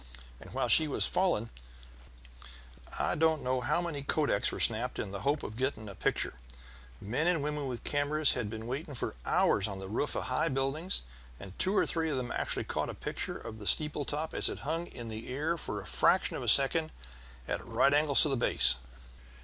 And 0.39 0.51
while 0.55 0.67
she 0.67 0.87
was 0.87 1.05
falling 1.05 1.51
I 2.97 3.13
don't 3.13 3.43
know 3.43 3.61
how 3.61 3.83
many 3.83 4.01
kodaks 4.01 4.51
were 4.51 4.59
snapped 4.59 4.97
in 4.97 5.11
the 5.11 5.19
hope 5.21 5.43
of 5.43 5.55
getting 5.55 5.87
a 5.87 5.93
picture; 5.93 6.39
men 6.99 7.27
and 7.27 7.43
women 7.43 7.67
with 7.67 7.83
cameras 7.83 8.31
had 8.31 8.49
been 8.49 8.65
waiting 8.65 8.95
for 8.95 9.13
hours 9.27 9.67
on 9.67 9.77
the 9.77 9.87
roofs 9.87 10.15
of 10.15 10.23
high 10.23 10.49
buildings, 10.49 11.03
and 11.39 11.53
two 11.59 11.77
or 11.77 11.85
three 11.85 12.09
of 12.09 12.17
them 12.17 12.31
actually 12.31 12.63
caught 12.63 12.89
a 12.89 12.95
picture 12.95 13.37
of 13.37 13.59
the 13.59 13.67
steeple 13.67 14.03
top 14.03 14.33
as 14.33 14.49
it 14.49 14.61
hung 14.65 14.87
in 14.87 15.07
the 15.09 15.29
air 15.29 15.55
for 15.55 15.79
a 15.79 15.85
fraction 15.85 16.35
of 16.35 16.41
a 16.41 16.47
second 16.47 16.91
at 17.47 17.63
right 17.63 17.93
angles 17.93 18.23
to 18.23 18.29
the 18.29 18.35
base." 18.35 18.73